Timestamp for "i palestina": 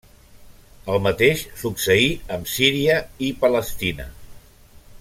3.29-4.09